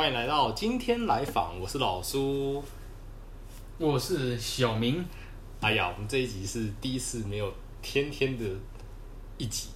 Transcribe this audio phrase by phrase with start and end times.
[0.00, 2.64] 欢迎来到今天来访，我是老苏。
[3.76, 5.04] 我是小明，
[5.60, 8.46] 哎呀，我们这一集是第一次没有天天的
[9.36, 9.68] 一集。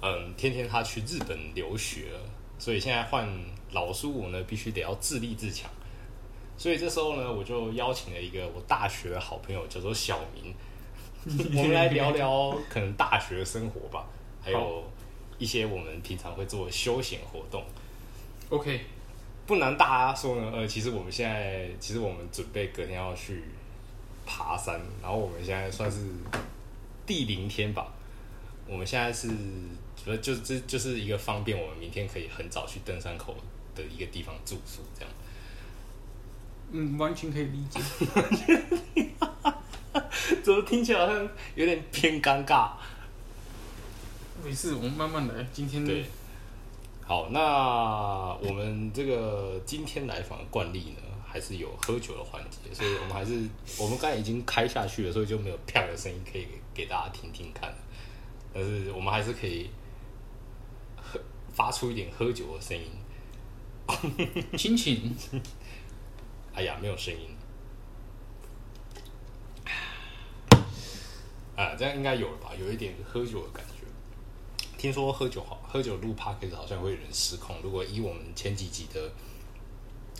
[0.00, 2.20] 嗯，天天他去日本留学了，
[2.58, 3.28] 所以现在换
[3.72, 5.70] 老苏我呢，必须得要自立自强。
[6.56, 10.54] 所以这时候呢，我就邀请了一个我大学的好朋友，叫做小明，
[11.54, 14.06] 我们来聊聊可能大学生活吧，
[14.40, 14.82] 还有
[15.38, 17.62] 一些我们平常会做的休闲活动。
[18.48, 18.80] OK，
[19.46, 23.44] 不难大家说呢，呃，其实我们现在，其实我们准备隔天要去
[24.26, 25.98] 爬山，然后我们现在算是
[27.06, 27.92] 第零天吧。
[28.68, 29.28] 我们现在是
[29.96, 33.36] 主要就这就是一个方便我们明天可以很早去登山口
[33.76, 35.14] 的一个地方住宿，这样。
[36.72, 37.78] 嗯，完全可以理解。
[40.42, 42.70] 怎么听起来好像有点偏尴尬？
[44.44, 45.46] 没事，我们慢慢来。
[45.52, 46.04] 今天对，
[47.08, 53.48] 好，那我们这个今天来访的惯例呢，还是有喝酒的环节，所以我们还是
[53.78, 57.72] 我们刚才已经开下去了，所以就没有啪的声音可以给给大家听听看。
[58.52, 59.70] 但是我们还是可以
[60.96, 61.20] 喝
[61.54, 62.90] 发出一点喝酒的声音。
[64.58, 65.14] 亲情，
[66.54, 67.28] 哎呀，没有声音。
[71.54, 72.50] 啊，这样应该有了吧？
[72.58, 73.75] 有一点喝酒的感觉。
[74.76, 77.56] 听说喝酒好，喝酒录 p o d c a s 好像会有人失控。
[77.62, 79.10] 如果以我们前几集的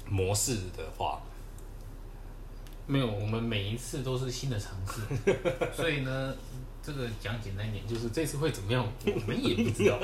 [0.09, 1.21] 模式的话，
[2.87, 5.03] 没有，我们每一次都是新的尝试，
[5.75, 6.35] 所以呢，
[6.83, 9.99] 这个讲简单一点，就是这次会怎么样，我们也不知道。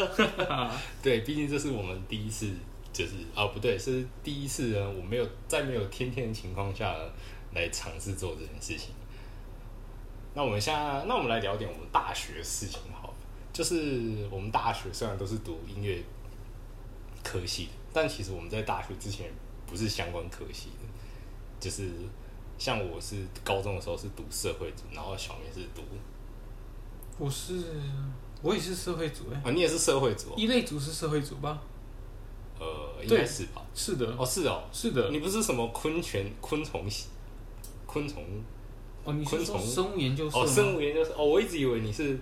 [1.02, 2.50] 对，毕竟这是我们第一次，
[2.92, 6.94] 就是哦不对，是第一次呢，我没有在没有天天的情况下
[7.54, 8.92] 来尝试做这件事情。
[10.34, 13.01] 那我们现在，那我们来聊点我们大学的事情好了。
[13.52, 16.02] 就是我们大学虽然都是读音乐
[17.22, 19.30] 科系的，但其实我们在大学之前
[19.66, 20.88] 不是相关科系的，
[21.60, 21.90] 就是
[22.58, 25.82] 像我是高中的时候是读社会组，然后小明是读
[27.18, 27.62] 我是，
[28.40, 31.60] 我也是社会组哎，啊，你也是社会组哦、一类组是社会组吧？
[32.58, 33.62] 呃，应对该是吧？
[33.74, 35.10] 是的，哦，是哦，是的。
[35.10, 37.08] 你不是什么昆虫昆虫系
[37.86, 38.24] 昆虫
[39.04, 39.60] 哦，你是昆虫？
[39.60, 42.18] 说生物研究社哦，生物研究生哦，我一直以为你是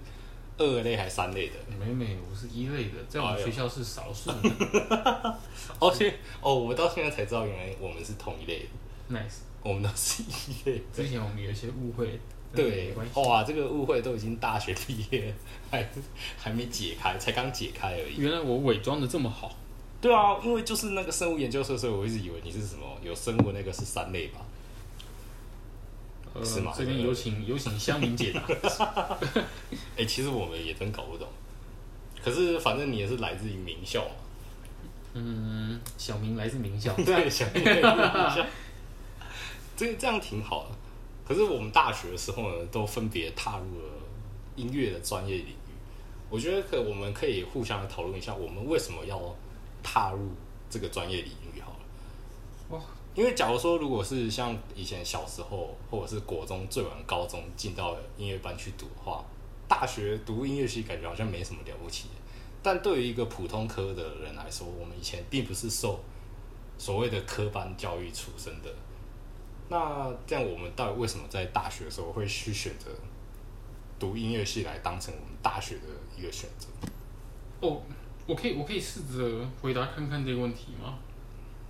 [0.60, 1.54] 二类还是三类的。
[1.78, 5.38] 没没，我是一类的，在我们学校是少数的。
[5.80, 10.84] 哦，现哦，我到现在才知道，原来我们是同一类的，nice，我们都是一类的。
[10.92, 12.20] 之前我们有一些误会，
[12.54, 12.94] 对。
[13.14, 15.34] 哇，这个误会都已经大学毕业，
[15.70, 15.88] 还
[16.36, 18.16] 还没解开，才刚解开而已。
[18.18, 19.56] 原来我伪装的这么好。
[20.02, 24.40] 对啊，因为就是那个生物研究所，所以我一直以为你是什么有生物那个是三类吧。
[26.34, 28.42] 呃是吗这边有请有请乡民解答。
[29.96, 31.26] 哎、其实我们也真搞不懂。
[32.22, 34.14] 可是反正你也是来自于名校嘛，
[35.14, 38.46] 嗯，小明来自名校， 对，小明来自名校，
[39.76, 40.70] 这个这样挺好的。
[41.26, 43.94] 可是我们大学的时候呢，都分别踏入了
[44.56, 45.54] 音乐的专业领域。
[46.28, 49.18] 我觉得可我们可以互相讨论一下，我们为什么要
[49.82, 50.30] 踏入
[50.68, 51.39] 这个专业领域
[53.14, 59.24] 因为假如说，如果是像以前小时候，或者是国中最晚高中进到音乐班去读的话，
[59.66, 62.08] 大学读音乐系感觉好像没什么了不起。
[62.62, 65.98] 但对于一个普通科的人来说，我们以前并不是受
[66.78, 68.72] 所谓的科班教育出身的。
[69.68, 72.90] 那这样，我们到底为什么在大学的时候会去选择
[73.98, 75.82] 读音乐系来当成我们大学的
[76.16, 76.68] 一个选择？
[77.60, 77.82] 哦，
[78.26, 80.98] 我可以我可以试着回答看看这个问题吗？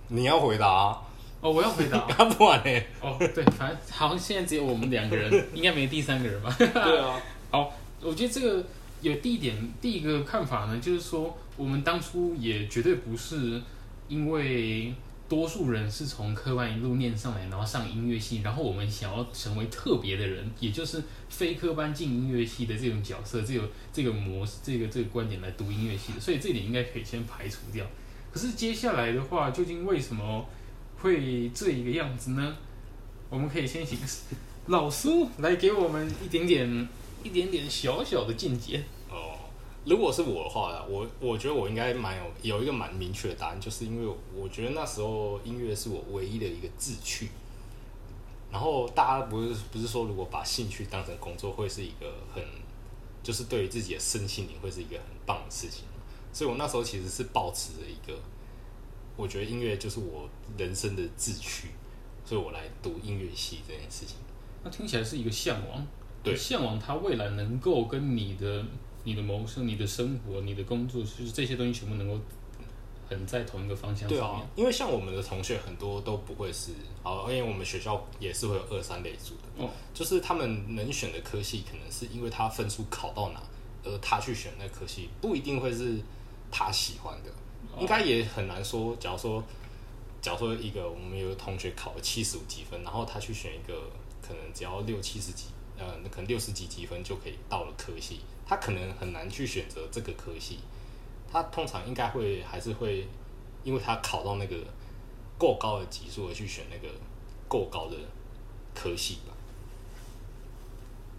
[0.07, 1.03] 你要回答、啊，
[1.41, 2.07] 哦，我要回答。
[2.17, 2.85] 要不完嘞？
[3.01, 6.55] 哦，对，反正好像现在只有我们两个人， 应该没第三个人吧？
[6.57, 6.67] 对
[6.99, 7.19] 啊，
[7.51, 8.63] 好，我觉得这个
[9.01, 13.59] 有第一点，第一个看法呢，就是说我们当初也绝对不是
[14.07, 14.93] 因为
[15.27, 27.83] 多数人是从科班一路念上来，然后上音乐系，然后我们想要成为特别的人，也就是非科班进音乐系的这种角色，这个这个模式，这个这个观点来读音乐系的，所以这一点应该可以先排除掉。
[28.31, 30.45] 可是接下来的话，究竟为什么
[31.01, 32.55] 会这一个样子呢？
[33.29, 33.97] 我们可以先请
[34.67, 36.87] 老苏来给我们一点点、
[37.23, 38.83] 一点点小小的见解。
[39.09, 39.37] 哦，
[39.85, 47.29] 如果是我的话，我我觉得我应该蛮有有一个蛮明确的答案，就是因为我觉得那时候音乐是我唯一的一个志趣。
[48.51, 52.43] 然后大家不是不是说，如果把兴趣当成工作，会是一个很，
[53.23, 55.85] 就是对于自己的身心灵会是一个很棒的事情。
[56.33, 58.13] 所以我那时候其实是抱持着一个，
[59.15, 61.67] 我觉得音乐就是我人生的志趣，
[62.25, 64.17] 所以我来读音乐系这件事情。
[64.63, 65.85] 那听起来是一个向往，
[66.23, 66.35] 对。
[66.35, 68.63] 向往他未来能够跟你的、
[69.03, 72.19] 你的谋生、你的生活、你的工作，就是这些东西全部能够
[73.09, 74.43] 很在同一个方向对上面。
[74.43, 76.71] 啊，因为像我们的同学很多都不会是，
[77.03, 83.41] 哦，因为我们学校也是会有二三类组的，哦，就是他们能选的科系，可能是因为他分数考到哪，
[83.83, 85.99] 而他去选那科系，不一定会是
[86.51, 87.31] 他喜欢的，
[87.79, 88.95] 应该也很难说。
[88.97, 89.43] 假如说，
[90.21, 93.89] 假如说一个我们有个同学考了七十五积分，然后他去选一个
[94.21, 95.45] 可能只要六七十几，
[95.77, 100.59] 呃，可能六十几积分就可以到了科系，他可能很难去选择这个科系。
[101.31, 103.07] 他通常应该会还是会，
[103.63, 104.57] 因为他考到那个
[105.37, 106.93] 够高的级数而去选那个
[107.47, 107.95] 够高的
[108.75, 109.33] 科系吧。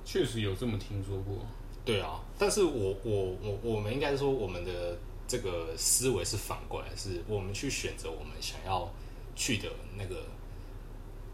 [0.05, 1.39] 确实有这么听说过。
[1.85, 4.97] 对啊，但是我我我我们应该说我们的
[5.32, 8.93] 这个思维是反过来，是我们去选择我们想要
[9.34, 10.26] 去的那个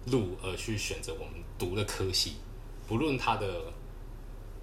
[0.07, 2.35] 路，而去选择我们读的科系，
[2.87, 3.73] 不论它的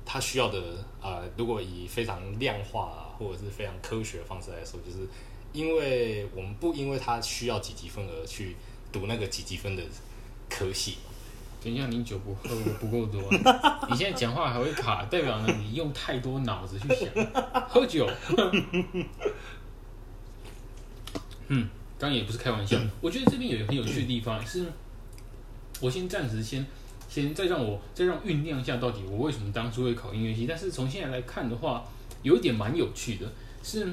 [0.05, 5.05] 它需要的呃，如果以非常量化啊，或者是非常科学的方式来说，就是
[5.51, 8.55] 因为我们不因为它需要几积分而去
[8.89, 9.83] 读那个几积分的
[10.49, 10.95] 科系。
[11.65, 13.19] 等一下，你酒不喝不够多，
[13.49, 17.09] 啊 你现在讲话还会卡，代表呢你用太多脑子去想。
[17.67, 18.07] 喝酒，
[21.47, 21.67] 嗯，
[21.97, 22.79] 刚刚也不是开玩笑。
[23.01, 24.67] 我觉得这边有一个很有趣的地方是，
[25.81, 26.63] 我先暂时先
[27.09, 30.45] 先再让我再让酝酿一下，到底我为什么当初会考音乐系。
[30.47, 31.83] 但是从现在来看的话，
[32.21, 33.27] 有一点蛮有趣的，
[33.63, 33.91] 是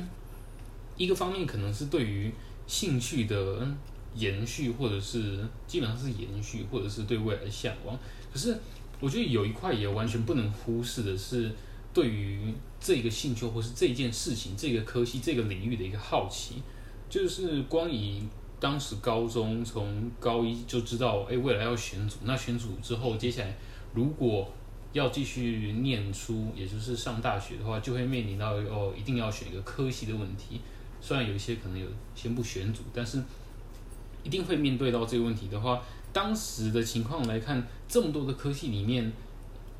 [0.98, 2.30] 一个方面可能是对于
[2.66, 3.66] 兴趣的
[4.14, 7.98] 延续，或者是基本上是延续，或者是对未来的向往。
[8.32, 8.56] 可是
[9.00, 11.50] 我觉得有一块也完全不能忽视的是，
[11.92, 16.62] 对于这个兴趣或是这件事情、这个科系、这个领域的一个好奇，
[17.10, 18.22] 就是光以
[18.58, 23.56] 当时高中从高一就知道，哎，未来要选组，那选组之后，接下来
[23.92, 24.50] 如果
[24.92, 30.60] 要继续念书，也就是上大学的话，就会面临到哦，一定要选一个科系的问题。
[31.00, 33.20] 虽然有一些可能有先不选组，但是
[34.22, 35.82] 一定会面对到这个问题的话，
[36.12, 39.12] 当时的情况来看，这么多的科系里面，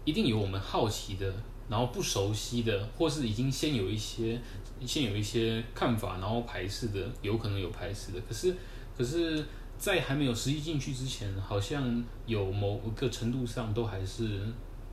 [0.04, 1.32] 一定有我们好奇的，
[1.68, 4.40] 然后不熟悉的，或是已经先有一些
[4.84, 8.20] 先有一些看法，然后排斥的，有可能有排斥的。
[8.28, 8.56] 可是，
[8.98, 9.44] 可是，
[9.78, 14.40] 在还没有实际进去之前，好像有某个程度上都还是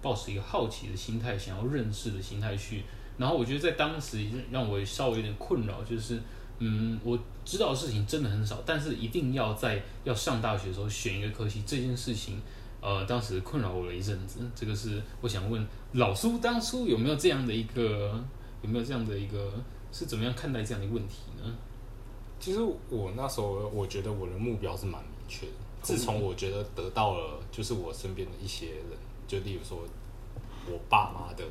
[0.02, 2.84] 抱持一个好奇的心态，想要认识的心态去。
[3.18, 6.22] 然后我觉得在当时让我稍微有点困扰，就是。
[6.62, 7.18] 嗯，我
[7.50, 12.40] 知道的事情真的很少，但是一定要在要上大学的时候选一个科系这件事情，
[12.80, 14.40] 呃，当时困扰我了一阵子。
[14.56, 18.24] 这个是我想问老苏，当初有没有这样的一个，
[18.62, 19.52] 有没有这样的一个，
[19.92, 21.52] 是怎么样看待这样的问题呢？
[22.40, 25.54] 其实我那时候我觉得我的目标是蛮明确的。
[25.82, 28.98] 自从我觉得得到了，就是我身边的一些人，
[29.28, 29.80] 就例如说
[30.68, 31.44] 我爸妈的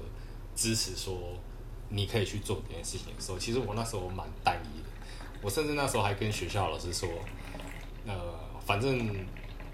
[0.55, 1.19] 支持，说
[1.89, 4.98] 你可以去做这件事情的时候，其实我那时候蛮单一的。
[5.41, 7.09] 我甚至那时候还跟学校老师说，
[8.07, 8.15] 呃，
[8.67, 9.09] 反正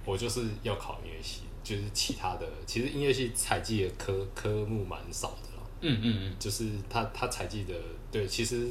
[0.04, 5.70] 我就是要考音乐系，就是其他的，其实音乐系采集的科科目蛮少的了。
[5.80, 7.74] 嗯嗯嗯，就是他他采集的，
[8.12, 8.68] 对，其实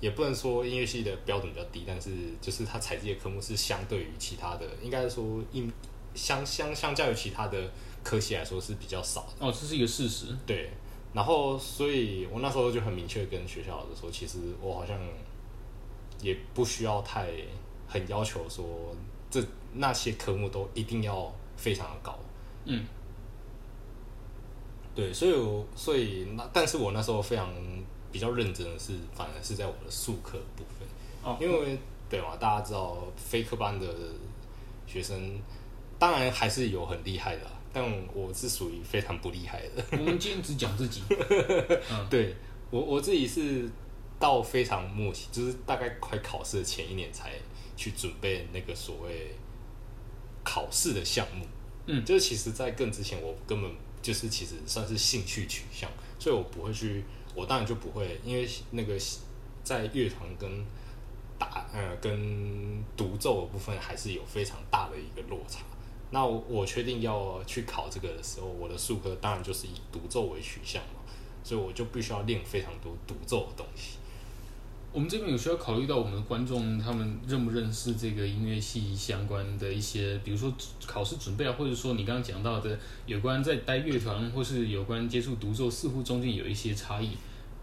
[0.00, 5.72] 也不能说音乐系的标准比较低，但是就是他采集的科目是相对于其他的，应该说应
[6.14, 7.70] 相相相较于其他的
[8.04, 9.46] 科系来说是比较少的。
[9.46, 10.26] 哦，这是一个事实。
[10.46, 10.70] 对。
[11.14, 15.00] 然后，所以我那时候就很明确跟学校老师说，其实我好像
[16.20, 17.28] 也不需要太
[17.88, 18.94] 很要求说
[19.30, 22.18] 这那些科目都一定要非常的高。
[22.66, 22.84] 嗯，
[24.94, 27.50] 对，所以我所以那但是我那时候非常
[28.12, 30.86] 比较认真的是，反而是在我的数科部分。
[31.22, 31.78] 哦，因为
[32.10, 33.86] 对嘛，大家知道非科班的
[34.86, 35.40] 学生，
[35.98, 37.42] 当然还是有很厉害的。
[37.72, 37.84] 但
[38.14, 39.84] 我是属于非常不厉害的。
[39.92, 41.02] 我们今天只讲自己。
[42.10, 42.34] 对
[42.70, 43.68] 我我自己是
[44.18, 47.32] 到非常默契，就是大概快考试的前一年才
[47.76, 49.34] 去准备那个所谓
[50.42, 51.46] 考试的项目。
[51.86, 53.70] 嗯，就是其实，在更之前，我根本
[54.02, 57.02] 就是其实算是兴趣取向，所以我不会去，
[57.34, 58.98] 我当然就不会，因为那个
[59.64, 60.64] 在乐团跟
[61.38, 65.60] 打呃跟独奏的部分还是有非常大的一个落差。
[66.10, 71.00] 那我确定要去考这个的时候，我的术科当然就是以独奏为取向嘛，
[71.44, 73.98] 所以我就必须要练非常多独奏的东西。
[74.92, 80.52] 我们这边有需要考虑到我们的观众他们认不认识这个音乐系相关的一些，比如说
[80.86, 87.10] 考试准备啊，或者说你刚刚讲到的有关在待乐团或是有关接触独奏，似乎中间有一些差异，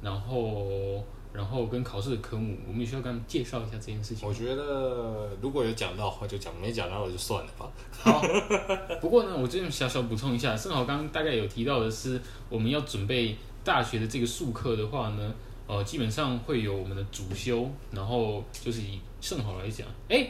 [0.01, 1.03] 然后。
[1.35, 4.27] 然后跟考试的科目，我们也需要跟他们介绍一下这件事情。
[4.27, 7.69] 我觉得如果有讲到的话就讲，没讲到的就算了吧。
[7.91, 8.21] 好，
[9.01, 15.33] 不过呢，我这边小小补充一下，正好刚刚大概有提到的是，我们要准备大学的这个术课的话呢，
[15.67, 20.29] 呃，基本上会有我们的主修，然后就是以盛好来讲，哎、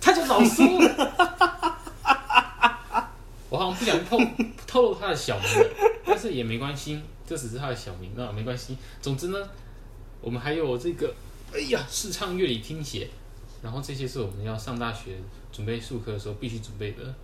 [0.00, 0.62] 他叫老苏，
[3.48, 4.18] 我好像不想透
[4.66, 5.46] 透露他的小名，
[6.04, 8.76] 但是也没关系，这只是他的小名，那没关系。
[9.00, 9.38] 总之呢，
[10.22, 11.14] 我们还有这个，
[11.52, 13.10] 哎呀，视唱乐理听写，
[13.60, 15.18] 然后这些是我们要上大学
[15.52, 17.14] 准备术科的时候必须准备的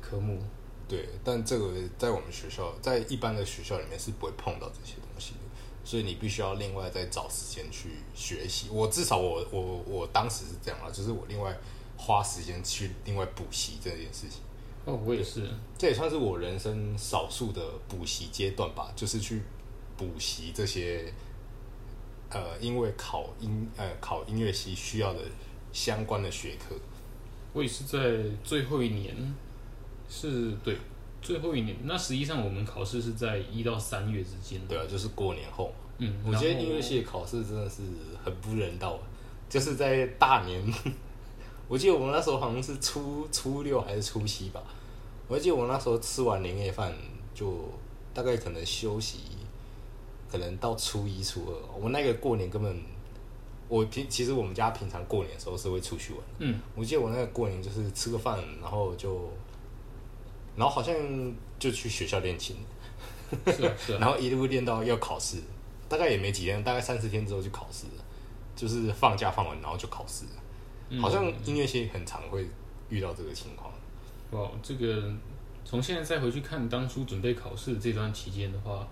[0.00, 0.38] 科目。
[0.86, 5.40] 对，但这个在我们学校，在一般的学校里面是不会碰到这些东西的，
[5.84, 8.68] 所以你必须要另外再找时间去学习。
[8.70, 11.52] 我至少我我我当时是这样啊，就是我另外
[11.96, 14.40] 花时间去另外补习这件事情。
[14.84, 19.42] 哦，我也是，这也算是我人生少数的补习阶段吧，就是去
[19.96, 21.12] 补习这些
[22.30, 25.20] 呃，因为考音呃考音乐系需要的
[25.72, 26.74] 相关的学科。
[27.52, 29.14] 我也是在最后一年，
[30.08, 30.76] 是对
[31.22, 31.76] 最后一年。
[31.84, 34.60] 那实际上我们考试是在一到三月之间。
[34.68, 35.72] 对啊，就是过年后。
[35.98, 37.80] 嗯，我觉得音乐系的考试真的是
[38.22, 38.98] 很不人道，
[39.48, 40.62] 就是在大年，
[41.68, 44.62] 我记得我们那时候好像是初初六还是初七吧，
[45.26, 46.94] 我记得我那时候吃完年夜饭
[47.34, 47.66] 就
[48.12, 49.20] 大概可能休息，
[50.30, 52.82] 可能到初一初二，我那个过年根本，
[53.68, 59.30] 我平其实我们家平常过年的时候是会出去玩，嗯，我记得我那个过年就是吃个饭，然后就，
[60.56, 60.94] 然后好像
[61.58, 62.56] 就去学校练琴，
[63.46, 65.38] 是啊是啊， 然后一路练到要考试，
[65.88, 68.04] 大概也没几天，大概三四天之后就考试了，
[68.54, 70.30] 就是放假放完然后就考试了。
[70.90, 71.00] 嗯。
[71.00, 72.48] 好像音乐系很常会
[72.88, 73.72] 遇到这个情况。
[74.32, 75.12] 哇，这个
[75.64, 78.86] 从现在再回去看当初准备考试的这段期间的话，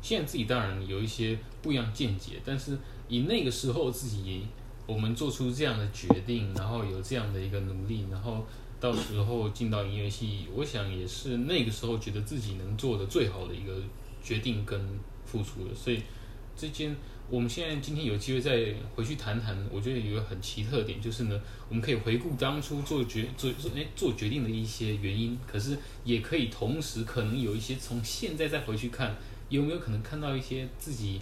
[0.00, 2.78] 现在自己当然有一些不一样见解，但是
[3.08, 4.46] 以那个时候自己
[4.86, 8.46] 我们做出这样的决定，然后有这样的一个努力，然后
[8.80, 13.80] 到时候进到音乐系，我想也是那个时候觉得自己能做的最好的一个
[14.22, 14.80] 决定跟
[15.24, 16.02] 付出的，所以
[16.56, 16.96] 这件。
[17.30, 21.38] 我们现在今天有机会再回去谈谈，我觉得有个很奇特点，就是呢，
[21.68, 29.14] 我们可以回顾当初做决做做哎做决定的一些原因，可是也可以同时可能有一些从现在再回去看，
[29.48, 31.20] 有没有可能看到一些自己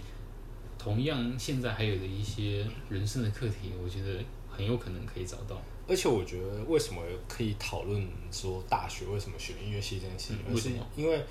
[0.77, 5.61] 同样现在还有的一些人生的课题，我觉得很有可能可以找到。
[5.87, 11.23] 而且我觉得为什么可以讨论说大学为什么选音乐系这件事情，嗯为什么因为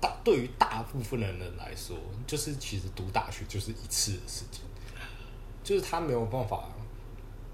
[0.00, 4.62] 大对于大部分的人来说，就是其实读大学就是一次的事情，
[5.62, 6.68] 就是他没有办法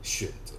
[0.02, 0.54] 选择。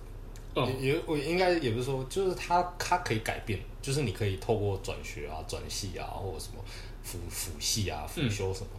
[0.53, 6.63] 哦，也也我应该也不是说，就是他他可以改变，就是你可以透过转学啊、转系啊，或者什么
[7.03, 8.69] 辅辅系啊、辅修什么，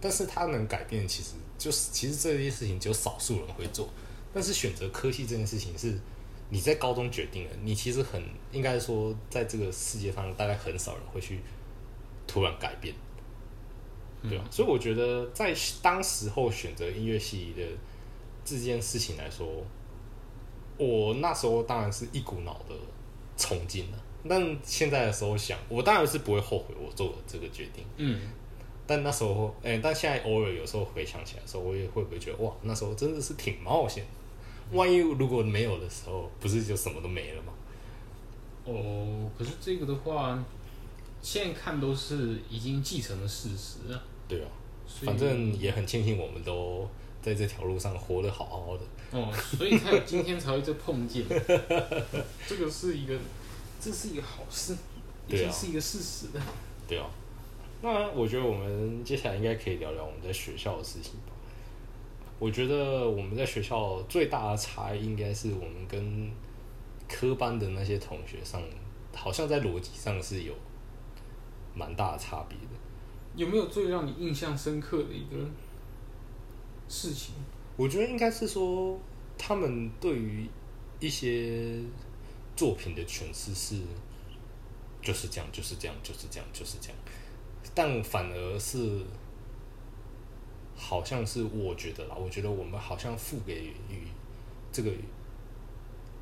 [0.00, 3.88] 但是他能改变，其实就是其实这件事情只有少数人会做，
[4.32, 5.98] 但是选择科系这件事情是
[6.50, 11.40] 你在高中决定了，你其实很应该说，在这个世界上大概很少人会去
[12.26, 12.94] 突然改变，
[14.28, 17.62] 对啊，所以我觉得在当时候选择音乐系的
[18.44, 19.46] 这件事情来说，
[20.76, 22.74] 我那时候当然是一股脑的
[23.36, 24.03] 冲劲了。
[24.28, 27.84] 但现在的时候想，我当然是不会后悔我做的这个决定。
[27.96, 28.20] 嗯，
[28.86, 34.04] 但那时候，哎、但现在偶尔有时候回想起来的时候，我也会不会觉得，哇，那时候真的是挺冒险。
[34.72, 37.52] 万一如果没有的时候，不是就什么都没了吗？
[38.64, 40.42] 哦，可是这个的话，
[41.20, 44.48] 现在看都是已经继承的事实啊，对啊，
[45.02, 46.88] 反正也很庆幸我们都
[47.20, 48.82] 在这条路上活得好好的。
[49.10, 51.22] 哦，所以才有今天才会这碰见，
[52.48, 53.14] 这个是一个，
[53.80, 54.76] 这是一个好事，
[55.28, 56.42] 已经是一个事实了。
[56.88, 57.06] 对啊，
[57.82, 61.32] 那我觉得我们接下来应该可以聊聊我们在学校的事情吧。
[62.38, 66.30] 我觉得我们在学校最大的差异应该是我们跟
[67.08, 68.62] 科班的那些同学上，
[69.14, 70.52] 好像在逻辑上是有
[71.74, 72.74] 蛮大的差别的。
[73.36, 75.48] 有没有最让你印象深刻的一个
[76.88, 77.34] 事情？
[77.76, 78.98] 我觉得应该是说，
[79.36, 80.46] 他们对于
[81.00, 81.80] 一些
[82.56, 83.80] 作品的诠释是
[85.02, 86.96] 就是这样，就是这样，就是这样，就是这样，
[87.74, 89.02] 但反而是
[90.76, 94.06] 好像是我觉得啦，我觉得我们好像付给予
[94.72, 94.90] 这个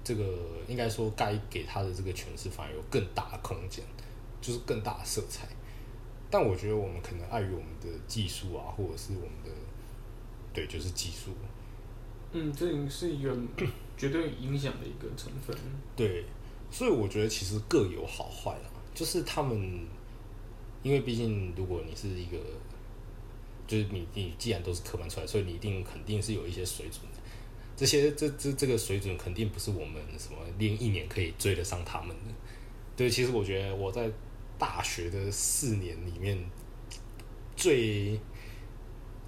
[0.05, 0.25] 这个
[0.67, 3.85] 应该说该给他的这个诠释反而有更大的空间，
[4.41, 5.49] 就是更大的色彩。
[6.31, 9.51] 但我觉得我们可能碍于我们的技术啊，或者是我们的
[10.53, 11.31] 对，就是技术，
[12.33, 13.37] 嗯，这是一个
[13.97, 15.57] 绝对影响的一个成分。
[15.95, 16.25] 对，
[16.71, 18.71] 所以我觉得其实各有好坏啦。
[18.95, 19.87] 就是他们，
[20.83, 22.37] 因为毕竟如果你是一个，
[23.67, 27.19] 就是你你既然都是科班出来，所以你一定肯定是有一些水准的。
[27.75, 32.35] 这些这这这个水准肯定不是我们什么练一年可以追得上他们的。
[32.95, 34.11] 对，其实我觉得我在
[34.59, 36.39] 大学的四年里面
[37.57, 38.21] 最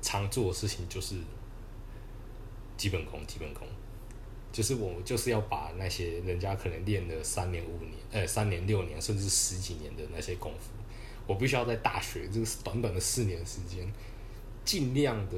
[0.02, 1.16] 常做的事情就是
[2.76, 3.66] 基本功，基本功，
[4.52, 10.70] 就是我就是要把那些人家可能练了三年、五年、呃三年、六年，甚至十几年的那些功夫，
[11.26, 13.86] 我必须要在大学这个短短的四年时间，
[14.64, 15.36] 尽量的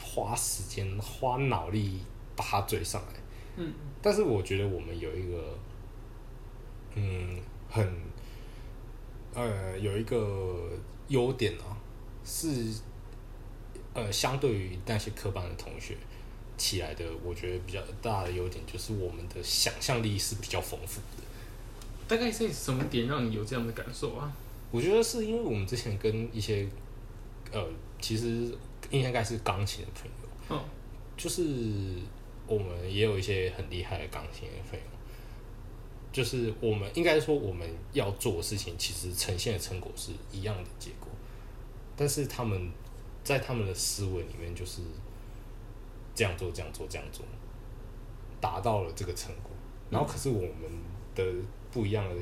[0.00, 2.00] 花时间、花脑力
[2.36, 3.20] 把它追上来。
[3.56, 5.58] 嗯，但是我觉得我们有一个，
[6.94, 7.86] 嗯，很，
[9.34, 10.70] 呃，有一个
[11.08, 11.76] 优点啊，
[12.24, 12.48] 是，
[13.92, 15.96] 呃，相对于那些科班的同学
[16.62, 21.24] 起来的，我觉得比较大的优点就是我们的想象力是比较丰富的。
[22.06, 24.32] 大概是什么点让你有这样的感受啊？
[24.70, 26.68] 我觉得是因为我们之前跟一些，
[27.50, 27.66] 呃，
[28.00, 28.56] 其实
[28.90, 30.64] 应该是钢琴的朋友，嗯，
[31.16, 31.42] 就是
[32.46, 34.84] 我们也有一些很厉害的钢琴的朋友，
[36.12, 41.08] 就是我们应该说我们要做的事情，其实呈现的成果是一样的结果，
[41.96, 42.70] 但是他们
[43.24, 44.82] 在他们的思维里面就是
[46.14, 47.24] 这样做、这样做、这样做，
[48.40, 49.52] 达到了这个成果。
[49.90, 50.70] 然后可是我们
[51.14, 51.24] 的
[51.70, 52.14] 不一样的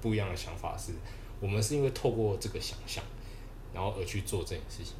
[0.00, 0.92] 不一样的想法是，
[1.40, 3.02] 我们是因为透过这个想象，
[3.74, 4.94] 然后而去做这件事情。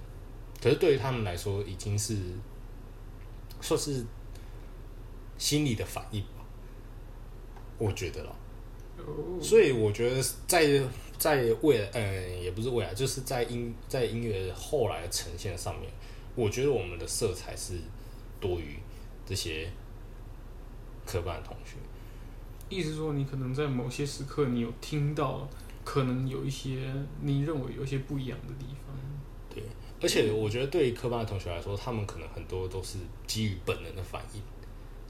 [0.61, 2.17] 可是对于他们来说，已经是
[3.61, 4.05] 说是
[5.39, 6.45] 心理的反应吧，
[7.79, 8.37] 我觉得了。
[8.99, 10.83] 哦，所以我觉得在
[11.19, 15.91] 在未来，呃，也不是未来，就是在音在音乐后来的呈现上面，
[16.35, 17.75] 我觉得我们的色彩是
[18.41, 18.77] 多于
[19.25, 19.71] 这些
[21.05, 21.77] 科班的同学。
[22.69, 25.49] 意思说你可能在某些时刻你有听到，
[25.85, 28.97] 可能有一些你认为有一些不一样的地方。
[29.49, 29.63] 对，
[30.03, 34.43] 而且我觉得对于科班的同学来说，他们可能很多都是基于本能的反应，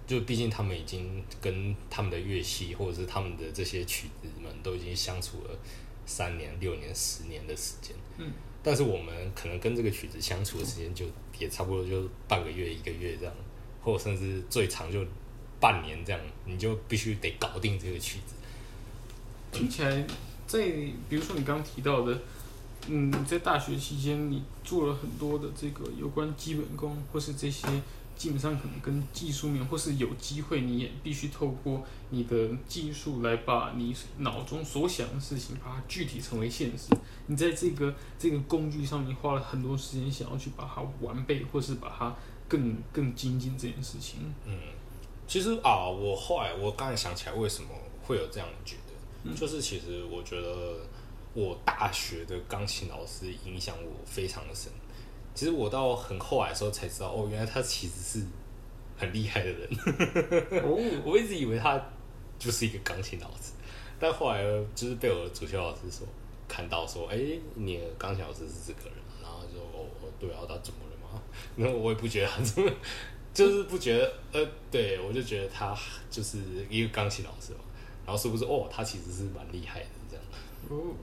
[0.07, 5.59] 就毕竟他们已经跟他们的乐器或者是他们的这些曲子们都已经相处了
[6.05, 7.97] 三年、六年、十年的时间。
[8.19, 8.31] 嗯，
[8.63, 11.07] 但是我们可能跟这个曲子相处的时间就
[11.39, 13.35] 也差不多就半个月、一个月这样，
[13.83, 15.05] 或者甚至最长就
[15.61, 18.35] 半年这样，你就必须得搞定这个曲子。
[19.53, 20.07] 听起来，
[20.47, 20.61] 在
[21.09, 22.19] 比如说你刚刚提到的，
[22.89, 27.67] 嗯，在大学期间你做了很多的这个有关基本功，或是这些
[28.17, 36.89] 基本上可能跟技术面，或是有机会你也必须透过你的技术来把你脑中所想的事情，把它具体成为现实。
[37.27, 42.17] 你在这个这个工具上面花了很多时间，想要去把它完备，或是把它
[42.49, 44.21] 更更精进这件事情。
[44.47, 44.59] 嗯，
[45.27, 47.69] 其实啊，我后来我刚才想起来，为什么
[48.03, 50.79] 会有这样的觉得，就是其实我觉得
[51.35, 54.73] 我大学的钢琴老师影响我非常的深。
[55.37, 58.25] 其实我到很后来的时候才知道，哦，原来他其实是
[58.97, 59.69] 很厉害的人。
[60.65, 61.79] 哦， 我一直以为他
[62.39, 63.53] 就是一个钢琴老师，
[64.01, 66.07] 但后来呢就是被我的主修老师说
[66.49, 67.19] 看到说，哎、
[67.55, 71.23] 你的钢琴老师是这个人，然后就哦，哦对啊，他怎么了嘛？
[71.55, 72.73] 然后我也不觉得他怎么，
[73.35, 75.77] 就是不觉得，呃，对我就觉得他
[76.11, 76.39] 就是
[76.71, 77.61] 一个钢琴老师嘛，
[78.07, 79.87] 然后是不是哦，他其实是蛮厉害的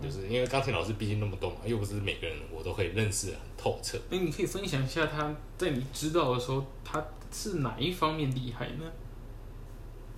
[0.02, 3.98] 就是因为钢琴老师毕竟那么多嘛，又不是每个人我都可以认识的很透彻。
[4.10, 8.92] 那你可以分享一下他在你知道的时候，他是哪一方面厉害呢？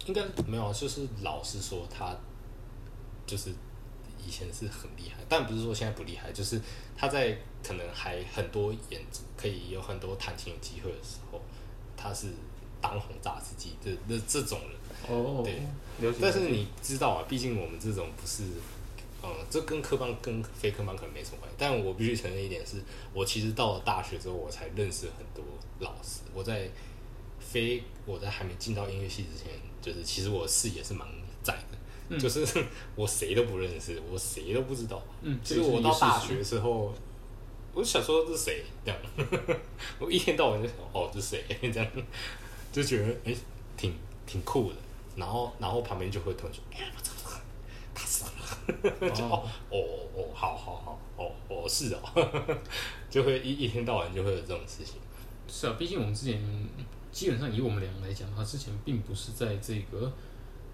[0.06, 2.16] 应该没有，就是老实说，他
[3.26, 3.52] 就是
[4.24, 6.60] 以前是很厉害，但不是说现在不厉害，就是
[6.96, 9.02] 他在可能还很多演
[9.36, 11.42] 可以有很多弹琴的机会的时候，
[11.98, 12.28] 他是
[12.80, 14.70] 当红炸子鸡这这这种人。
[15.08, 18.44] 哦，对，但是你知道啊，毕竟我们这种不是，
[19.26, 21.56] 嗯，这跟科班跟非科班可能没什么关系。
[21.58, 22.82] 但我必须承认一点是，
[23.14, 25.44] 我其实到了大学之后，我才认识很多
[25.80, 26.22] 老师。
[26.34, 26.70] 我在
[27.40, 31.08] 非我在还没进到音乐系之前，就是其实我的视野是蛮
[31.44, 31.78] 窄的，
[32.10, 32.46] 嗯就是
[32.96, 35.02] 我谁都不认识，我谁都不知道。
[35.22, 36.94] 嗯，其实我到大学之后，
[37.74, 39.00] 我就想说这是谁这样，
[40.00, 41.88] 我一天到晚就想哦这是谁 这样，
[42.72, 43.36] 就觉得哎、
[43.78, 43.94] 挺
[44.26, 44.76] 挺酷的。
[45.16, 47.14] 然后然后旁边就会突然说，哎、我操，
[47.94, 48.32] 他死了，
[49.14, 49.78] 就哦哦
[50.16, 52.58] 哦好好好哦哦是哦，
[53.10, 54.96] 就会一一天到晚就会有这种事情。
[55.48, 56.42] 是啊，毕竟我们之前
[57.12, 60.12] 基本上以我们两个来讲的话，之前并不是在这个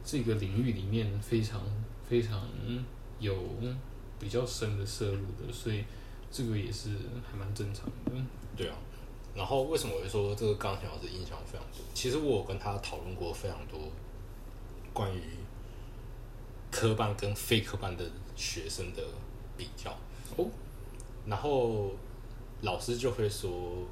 [0.04, 1.62] 这个领域里面非常
[2.08, 2.48] 非常
[3.20, 3.36] 有
[4.20, 5.84] 比较深的摄入的，所以
[6.32, 6.90] 这个也是
[7.30, 8.12] 还蛮正常的。
[8.56, 8.76] 对啊，
[9.36, 11.82] 然后为什么我会说这个钢琴老师影响非常多？
[11.94, 13.80] 其实我有跟他讨论过非常多
[14.94, 15.22] 关于
[16.72, 18.04] 科班跟非科班的
[18.36, 19.04] 学生的
[19.58, 19.92] 比较，
[20.38, 20.46] 哦，
[21.28, 21.92] 然后
[22.62, 23.86] 老师就会说：“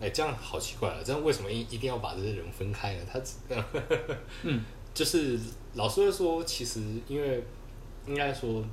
[0.00, 1.00] 哎、这样好奇怪啊！
[1.04, 3.20] 这样为什么一一定要把这些人分开呢？”他
[4.42, 5.38] 嗯，就是
[5.74, 7.44] 老师会说，其实因为
[8.06, 8.64] 应该说，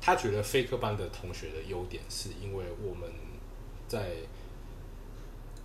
[0.00, 3.10] 他觉得非科班的同学的优点是因为我们
[3.88, 4.16] 在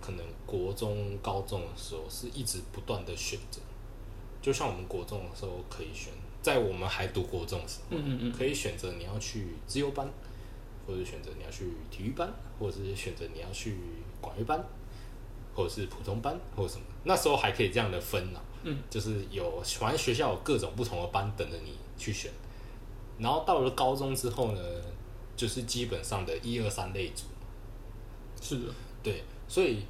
[0.00, 3.60] 可能国中、高中的时候是一直不断的选择，
[4.46, 10.08] 就像我们国中的时候可以选，在我们还读国中的时候，嗯嗯嗯，可以选择你要去自由班，
[10.86, 13.76] 或者选择你要去体育班，或者是选择你要去
[14.20, 14.64] 管乐班，
[15.52, 16.86] 或者是普通班，或者什么。
[17.02, 22.30] 那时候还可以这样的分呢、嗯，就是有反正学校有各种不同的班等着你去选。
[23.18, 24.60] 然后到了高中之后呢，
[25.34, 27.24] 就是基本上的一二三类组，
[28.40, 29.82] 是的，对，所以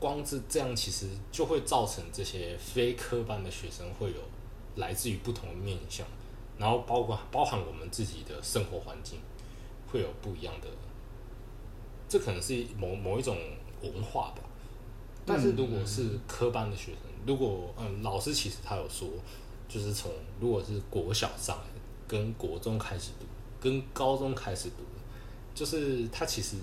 [0.00, 4.20] 光是这样，其实就会造成这些非科班的学生会有
[4.76, 6.06] 来自于不同的面向，
[6.58, 9.18] 然后包括包含我们自己的生活环境，
[9.86, 10.68] 会有不一样的，
[12.08, 13.36] 这可能是某某一种
[13.82, 14.42] 文化吧。
[15.26, 19.06] 但是如果是科班的学生，如果嗯老师其实他有说，
[19.68, 20.10] 就是从
[20.40, 21.58] 如果是国小上，
[22.08, 23.26] 跟国中开始读，
[23.60, 24.82] 跟高中开始读，
[25.54, 26.56] 就是他其实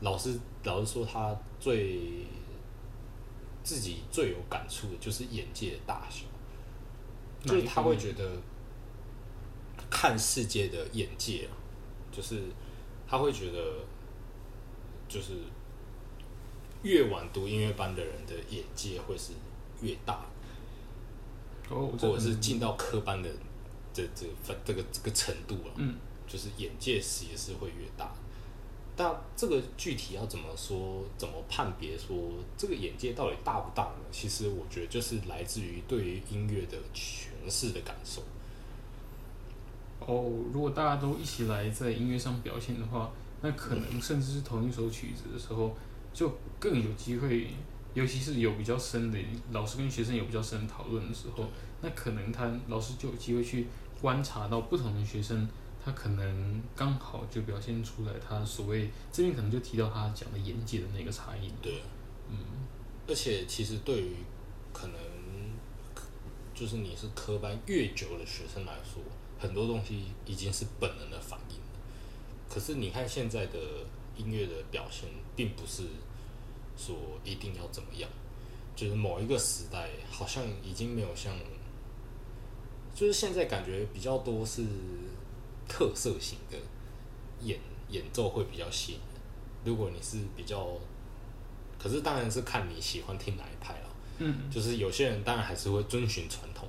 [0.00, 2.24] 老师老师说他最
[3.64, 6.26] 自己最有感触的就是眼界的大小，
[7.42, 8.30] 就是他会觉得
[9.90, 11.56] 看世界的眼界啊，
[12.12, 12.42] 就是
[13.08, 13.78] 他会觉得
[15.08, 15.32] 就是
[16.82, 19.32] 越晚读音乐班的人的眼界会是
[19.80, 20.26] 越大，
[21.70, 23.30] 哦，或者是进到科班的
[23.94, 25.96] 这这这这个这个程度啊，嗯，
[26.26, 28.14] 就是眼界是也是会越大。
[28.96, 32.16] 但这个具体要怎么说，怎么判别说
[32.56, 34.04] 这个眼界到底大不大呢？
[34.12, 38.22] 其实我觉得就是来自于对于音乐的诠释的感受。
[40.00, 45.76] 哦，如果大家都一起来在音乐上表现的话，那可能甚至是同一首曲子的时候，
[46.12, 47.48] 就更有机会，
[47.94, 49.18] 尤其是有比较深的
[49.50, 51.44] 老师跟学生有比较深讨论的时候，
[51.80, 53.66] 那可能他老师就有机会去
[54.00, 55.48] 观察到不同的学生，
[55.84, 61.52] 他可能刚好就表现出来他所谓这边可能就提到他讲的眼界的那个差异。
[61.60, 61.82] 对，
[62.30, 62.38] 嗯，
[63.06, 64.16] 而且其实对于
[64.72, 64.96] 可能
[66.54, 69.02] 就是你是科班越久的学生来说，
[69.38, 71.62] 很多东西已经是本能的反应了。
[72.48, 73.58] 可是你看现在的
[74.16, 75.82] 音乐的表现，并不是
[76.78, 78.08] 说一定要怎么样，
[78.74, 81.36] 就是某一个时代好像已经没有像，
[82.94, 84.62] 就是现在感觉比较多是
[85.68, 86.56] 特色型的
[87.40, 89.20] 演演奏会比较吸引人。
[89.64, 90.68] 如果你是比较
[91.78, 93.88] 可是当然是看你喜欢听哪一派了。
[94.18, 96.68] 嗯，就是有些人当然还是会遵循传统，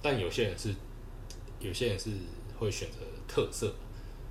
[0.00, 0.72] 但有些人是
[1.58, 2.10] 有些人是
[2.56, 3.74] 会选择特色，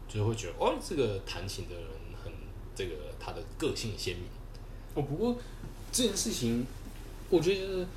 [0.08, 1.84] 就是会觉得哦，这个弹琴的人
[2.23, 2.32] 很
[2.73, 4.25] 这个他的个性鲜明。
[4.95, 5.36] 哦，不过
[5.91, 6.65] 这件事情，
[7.29, 7.88] 我觉得就是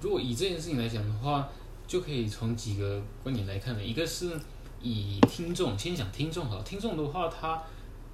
[0.00, 1.50] 如果以这件事情来讲的话，
[1.86, 3.82] 就可以从几个观点来看了。
[3.82, 4.38] 一个是
[4.82, 7.62] 以听众，先讲听众好，听众的话，他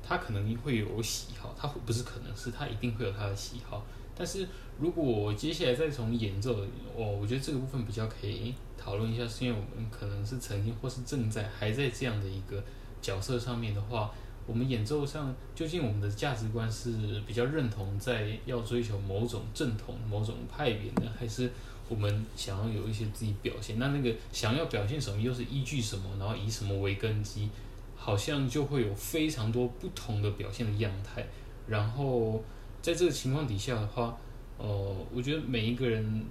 [0.02, 3.84] 他可能会有喜好，他不是可能是他一定会有他的喜好。
[4.14, 4.46] 但是
[4.78, 6.60] 如果接下来再从演奏，
[6.94, 12.62] 哦，我觉得这个部分比较可以讨论一下，是因为我们可能是曾经或是正在还在这样的一个
[13.00, 14.10] 角色上面的话，
[14.46, 21.50] 我们演奏上究竟我们的价值观是比较认同在要追求某种正统、某种派别呢，还是
[21.92, 23.78] 我们想要有一些自己表现？
[23.78, 27.50] 那那个想要表现什么，又是依据什么，然后以什么为根基，
[27.94, 31.26] 好像就会有非常多不同的表现的样态。
[31.68, 32.42] 然后
[32.80, 34.16] 在这个情况底下的话，
[34.56, 36.24] 呃，我觉得每一个人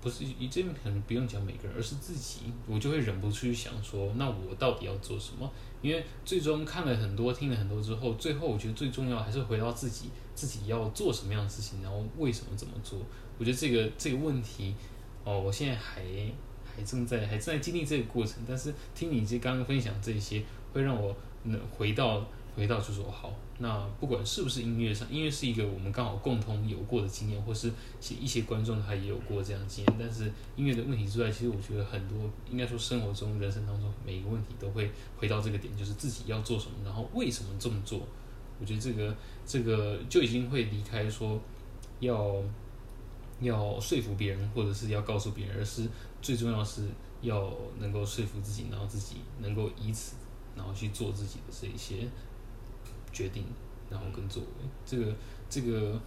[0.00, 5.50] 不是你这边可能不用讲每个人，而是自己，我就会忍不住去想说，那我到底要做什么？
[5.82, 12.98] 因为最终看了很多、听了很多之后，最后我觉得最重要还是回到自己，自己要做什么样的事情，然后为什么这么做。
[13.38, 14.74] 我觉得这个这个问题，
[15.24, 16.02] 哦，我现在还
[16.64, 32.18] 还正在还正在经历这个过程，但是听你这刚刚分享这些，会让我能回到回到就说好，那不管是不是音乐上，音乐是一个我们刚好共同有过的经验，或是一一些观众他也有过这样的经验，但是音乐的问题之外，其实我觉得很多
[32.50, 38.00] 应该说生活中、人生当中每一个问题都会回到这个点，就是自己要做什么，然后为什么这么做。
[38.60, 41.40] 我觉得这个这个就已经会离开说
[42.00, 42.36] 要
[43.40, 45.88] 要说服别人，或者是要告诉别人，而是
[46.20, 46.86] 最重要是
[47.22, 50.16] 要能够说服自己，然后自己能够以此，
[50.54, 52.06] 然后去做自己的这一些
[53.12, 53.44] 决定，
[53.90, 54.68] 然后跟作为。
[54.84, 55.14] 这个
[55.48, 56.00] 这个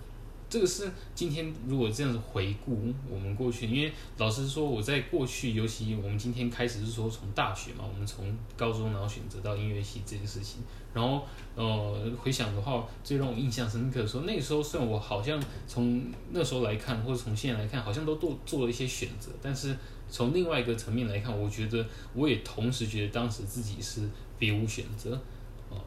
[0.49, 10.61] 这个是今天如果这样子回顾我们过去，因为老实说，我在过去，尤其我们今天开始是说从大学嘛，我们从高中然后选择到音乐系这件事情，
[10.93, 19.75] 然后呃回想的话，最让我印象深刻的说，那个时候虽然我好像从那时候来看，或者从现在来看，好像都做做了一些选择，但是
[20.07, 25.19] 从另外一个层面来看，我觉得我也同时觉得当时自己是别无选择。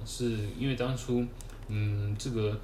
[0.05, 1.25] 是因为当初
[1.69, 2.59] 嗯这个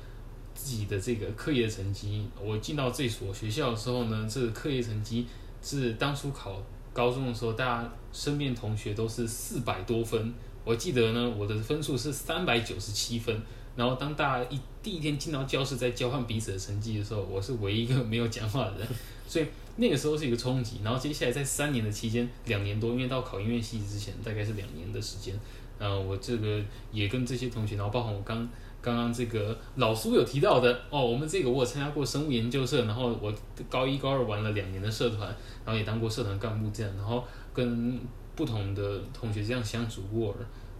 [0.55, 5.27] 自己的这个课业成绩，我进到这所学校的时候呢，这个课业成绩
[5.63, 10.33] 是当初考高中的时候，大家身边同学都是四百多分，
[10.65, 13.41] 我记得呢我的分数是三百九十七分。
[13.75, 18.89] 然后当大家一第一天进到教室，在交换彼此的成绩的时候，我是唯一一个没有讲话的人，
[19.27, 20.81] 所以那个时候是一个冲击。
[20.85, 25.35] 然后接下来在三年的期间，两年多，因为到考音乐系之前大概是两年的时间，
[25.79, 26.61] 呃我这个
[26.93, 28.49] 也跟这些同学，然后包括我刚
[28.81, 33.33] 刚刚这个老苏有提到的哦，我们这个我参加过生物研究社，然后我
[33.71, 35.29] 高一高二玩了两年的社团，
[35.65, 38.01] 然后也当过社团干部这样，然后跟
[38.35, 40.35] 不同的同学这样相处过。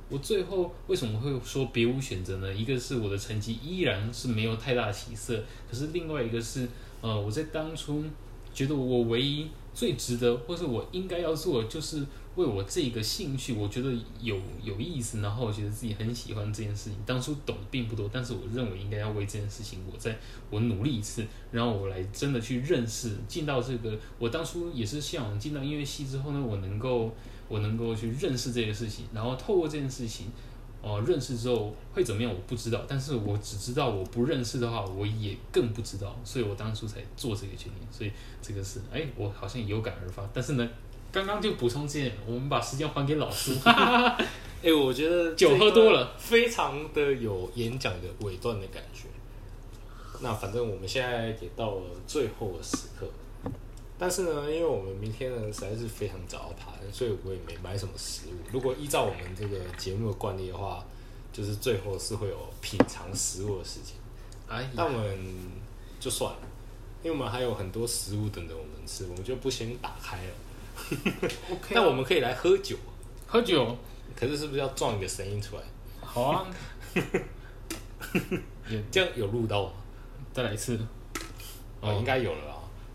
[0.09, 2.53] 我最后为什么会说别无选择呢？
[2.53, 6.69] 一个是我的成绩依然是没有太大起色，可是另外一个是，
[7.01, 8.05] 呃，我在当初
[8.53, 12.05] 觉得我唯一最值得，或是我应该要做，就是
[12.37, 16.99] 为我这个兴趣，我觉得有有意思，然后我觉得自己很喜欢这件事情。
[17.07, 20.19] 当初懂并不多，但是我认为应该要为这件事情，我在
[20.51, 27.15] 我努力一次，然后我来真的去认识，进到这个，我当初也是向往进到音乐系之后呢，我能够。
[27.49, 30.29] 我能够去认识这个事情，然后透过这件事情，
[30.83, 32.31] 哦，认识之后会怎么样？
[32.31, 37.75] 我不知道，但是我只知道我不认识的话，我也更不知道，所以我当初才做这个决定。
[37.91, 38.11] 所以
[38.43, 40.29] 这个是，哎，我好像有感而发。
[40.35, 40.69] 但是呢，
[41.13, 43.57] 刚刚就补充这点，我们把时间还给老师。
[43.65, 49.05] 哎，我觉得酒喝多了，非常的有演讲的尾段的感觉。
[50.21, 53.07] 那反正我们现在也到了最后的时刻。
[54.03, 58.33] 但是呢，因为我们明天呢实在是非常早要爬，所以我也没买什么食物。
[58.51, 60.85] 如果依照我们这个节目的惯例的话，
[61.33, 63.95] 就是最后是会有品尝食物的时间。
[64.49, 65.17] 哎，但我们
[66.01, 66.41] 就算了，
[67.05, 70.33] 因为我们还有很多食物等着我们吃，我们就不先打开了。
[71.53, 72.77] OK， 那我们可以来喝酒，
[73.29, 73.77] 喝酒。
[74.17, 75.63] 可是是不是要撞一个声音出来？
[76.01, 76.51] 好啊，
[78.91, 79.73] 这样有录到吗？
[80.33, 80.77] 再来一次。
[81.81, 82.52] 哦，应该有了。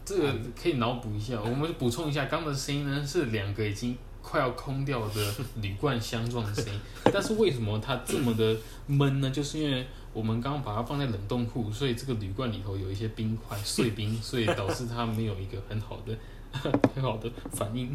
[0.07, 6.79] 这个可以脑补一下，我们补充一下，刚的声音呢是两个已经快要空掉的铝罐相撞的声音，
[7.11, 9.29] 但是为什么它这么的闷呢？
[9.29, 16.17] 就是因为我们刚刚把它放在冷冻库，所以这个铝罐里头有一些冰块碎冰，所以导致它没有一个很好的
[16.95, 17.93] 很好的反应，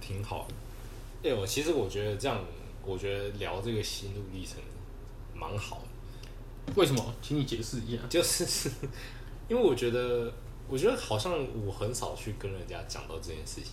[0.00, 0.48] 挺好。
[1.22, 2.40] 哎，我其实我觉得这样，
[2.82, 4.56] 我觉得聊这个心路历程
[5.34, 6.72] 蛮好的。
[6.74, 7.14] 为什么？
[7.20, 8.02] 请你解释一下。
[8.08, 8.70] 就是
[9.46, 10.32] 因为我觉得。
[10.66, 11.32] 我觉得好像
[11.66, 13.72] 我很少去跟人家讲到这件事情，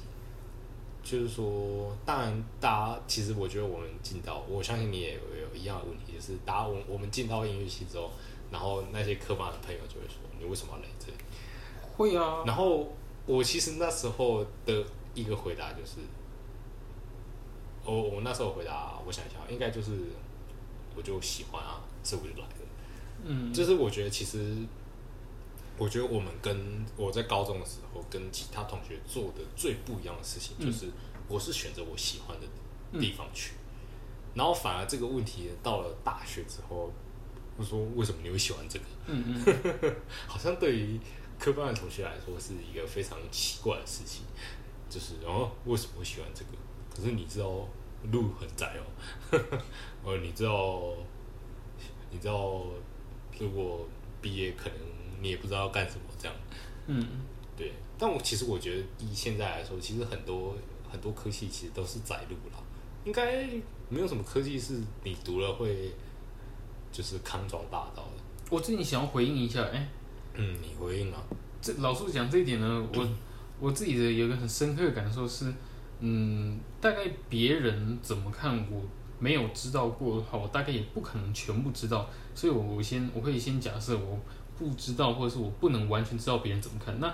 [1.02, 8.12] 就是说，当然，大家其实我觉得我们进到，我相信你也有有一样的问题，就是大家我我们进到音乐系之后，
[8.52, 11.18] 然后那些科班的朋友就会说，你为什么要来这里？
[11.96, 12.44] 会啊。
[12.46, 12.92] 然后
[13.26, 14.84] 我其实那时候的
[15.16, 16.02] 一个回答就是，
[17.86, 19.92] 我我那时候回答，我想一下，应该就是
[20.96, 22.56] 我就喜欢啊，所以我就来了。
[23.24, 24.58] 嗯，就是我觉得其实。
[25.78, 30.92] 我觉得我们跟我在高中的时候跟其他同学做的最不一样的事情，就是
[31.28, 32.48] 我是选择我喜欢的
[33.00, 33.54] 地方去，
[34.36, 36.92] 然后反而这个问题到了大学之后，
[37.58, 38.86] 我说为什么你会喜欢这个？
[39.08, 39.96] 嗯嗯，
[40.28, 41.00] 好像对于
[41.40, 44.24] 科班的同学来说是一个非常奇怪的事情，
[44.90, 46.52] 就是哦为什么会喜欢这个？
[46.96, 47.68] 可是你知道
[48.12, 48.86] 路很窄哦，
[50.04, 50.94] 呃 你知道
[52.12, 52.66] 你知道
[53.40, 53.88] 如果
[54.22, 54.91] 毕业可能。
[55.22, 56.36] 你也不知道要干什么，这样，
[56.88, 57.06] 嗯，
[57.56, 57.72] 对。
[57.98, 60.56] 但我其实我觉得，以现在来说，其实很多
[60.92, 62.58] 很多科技其实都是窄路了，
[63.06, 63.48] 应该
[63.90, 65.92] 没有什么科技是你读了会
[66.92, 68.24] 就是康庄大道的。
[68.50, 69.88] 我最近想要回应一下，哎，
[70.34, 71.22] 嗯，你回应啊？
[71.62, 73.08] 这老师讲这一点呢，我
[73.62, 75.54] 我自己的有一个很深刻的感受是，
[76.00, 78.82] 嗯，大概别人怎么看我
[79.20, 84.20] 没有知道过的话，我大概也不可能全部知道，所以我我先我会先假设我。
[84.62, 87.00] 不知道，或者是我不能完全知道别人怎么看。
[87.00, 87.12] 那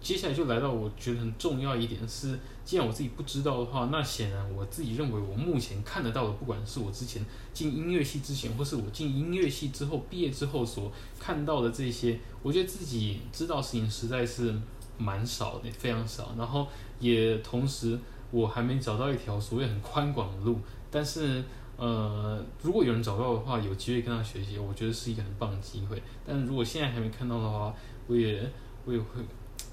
[0.00, 7.20] 接下来就来到我觉得很重要一点是，既然我自己不知道的话，那显然我自己认为我目前看得到的，不管是我之前
[7.52, 14.54] 进音乐系之前，或是我进音乐系之后毕业之后所看到的这些，我觉得自己知道事情实在是
[14.96, 16.32] 蛮少的，非常少。
[16.38, 16.68] 然后
[17.00, 17.98] 也同时，
[18.30, 21.42] 我还没找到一条所谓很宽广的路，但是。
[21.76, 26.00] 呃，如果有人找到的话，有机会跟他学习，我觉得是一个很棒的机会。
[26.26, 27.74] 但如果现在还没看到的话，
[28.06, 28.48] 我也
[28.84, 29.20] 我也会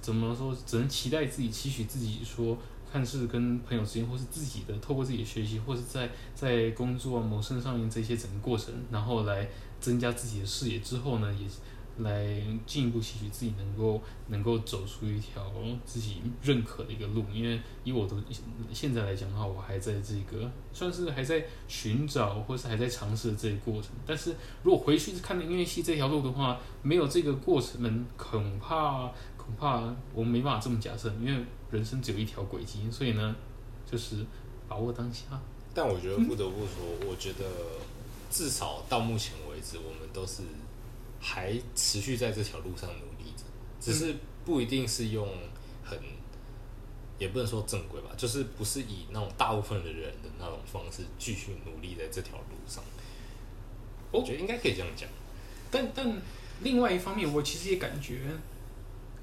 [0.02, 0.56] 怎么说？
[0.66, 2.58] 只能期待自己，期许自己说，
[2.92, 9.48] 看是跟朋友之间，或是自己的，透过自己的学习，或是在在工作谋生上面这些整个过程，然后来
[9.80, 11.48] 增加自己的视野之后呢，也
[12.04, 15.52] 来进一步期许自己能够能够走出一条
[15.86, 17.26] 自己认可的一个路。
[17.34, 18.16] 因为以我的
[18.74, 23.92] 现在来讲的话，我还在这个算是还在寻找或是还在尝试的这个过程。
[24.06, 29.82] 但是如果回去看音乐系这条路的话，没有这个过程，恐怕恐怕
[30.14, 33.36] 我们没办法这么假设，因为人生只有一条轨迹，所以呢，
[33.90, 34.26] 就是
[34.68, 35.26] 把握当下。
[35.74, 37.46] 但我觉得不得不说，我觉得
[38.30, 40.44] 至少到目前为止，我们都是
[41.22, 43.44] 还持续在这条路上努力着，
[43.80, 45.28] 只是不一定是用
[45.84, 45.98] 很，
[47.20, 52.84] 也不能说正规吧，就是不是以那种大部分的人的那种方式继续努力在这条路上。
[54.12, 55.08] 我觉得应该可以这样讲。
[55.70, 56.22] 但但
[56.62, 58.22] 另外一方面，我其实也感觉，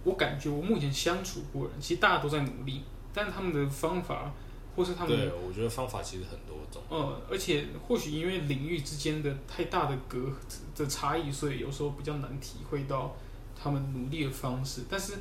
[0.05, 4.33] 我感觉我目前相处过人，其实大家都在努力，但他们的方法。
[4.79, 6.81] 或是他们，对，我觉得方法其实很多种。
[6.89, 10.33] 嗯，而且或许因为领域之间的太大的隔
[10.77, 13.17] 的差异，所以有时候比较难体会到
[13.61, 14.83] 他们努力的方式。
[14.89, 15.15] 但是，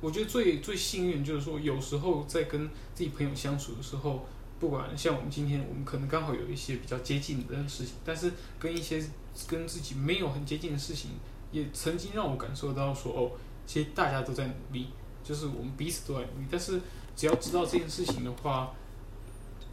[0.00, 4.26] 我觉得最最幸运就是说，有时候在跟自己朋友相处的时候，
[4.58, 9.00] 不管像我们今天，我们可能刚好有一些比较接近的事情，但是跟一些
[9.46, 11.12] 跟自己没有很接近的事情，
[11.52, 13.30] 也曾经让我感受到说，哦，
[13.64, 14.88] 其实大家都在努力，
[15.22, 16.80] 就是我们彼此都在努力，但是。
[17.14, 18.72] 只要知道这件事情的话，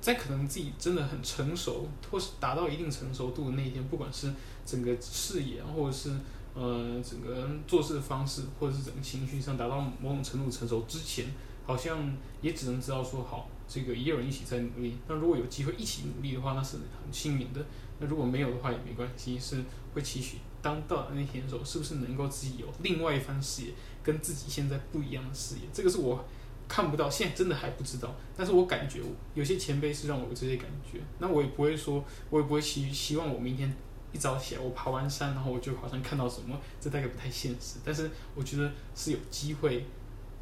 [0.01, 4.31] 在可能自己真的很成熟，或是达到一定成熟度的那一天，不管是
[4.65, 6.11] 整个视野，或者是
[6.53, 11.25] 呃整个做事的方式，或者是整个情绪上达到某种程度成熟之前，
[11.65, 14.95] 好像也只能知道说好，这个也有人一起在努力。
[15.07, 17.65] 那如果有机会一起努力的话，那是很幸运的。
[17.99, 25.61] 那如果没有的话也没关系，是会期许当到那天的时候，是不是能够自己有另外一番视野，跟自己现在不一样的视野？
[25.73, 26.23] 这个是我。
[26.69, 28.15] 看不到，现在真的还不知道。
[28.37, 29.01] 但是我感觉
[29.33, 30.99] 有些前辈是让我有这些感觉。
[31.17, 33.75] 那我也不会说，我也不会希希望我明天
[34.13, 37.79] 一早起来，我爬完山，然后我就好像看到什么，这大概不太现实。
[37.83, 39.83] 但是我觉得是有机会，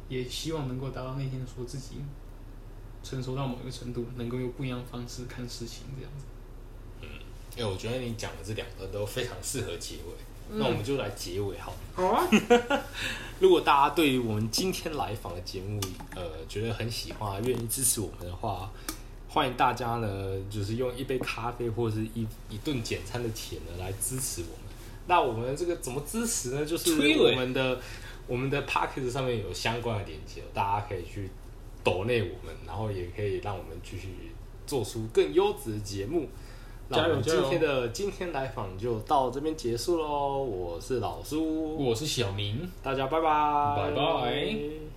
[0.08, 1.96] 也希望能够达到那天说自己
[3.02, 6.24] 成熟到某一个程度，能够用不一样方式看事情这样子。
[7.00, 7.08] 嗯，
[7.56, 10.12] 因为我觉得你讲的这两个都非常适合结尾。
[10.50, 11.74] 那我们就来结尾好。
[11.94, 12.28] 好啊。
[13.40, 15.80] 如果大家对于我们今天来访的节目，
[16.16, 18.68] 呃，觉得很喜欢，愿意支持我们的话，
[19.28, 24.74] 欢迎大家呢，就是用一杯咖啡或者是一一顿简餐的钱呢，来支持我们。
[25.06, 26.66] 那我们这个怎么支持呢？
[26.66, 27.78] 就是我们的
[28.26, 31.30] 我们的 p a c k e t 上面有相关的链接，大家可以去
[31.84, 34.08] 抖内我们，然后也可以让我们继续
[34.66, 36.28] 做出更优质的节目。
[36.90, 40.42] 那我们今天的今天来访就到这边结束喽。
[40.42, 44.87] 我是老苏，我是小明，大家拜拜，拜拜。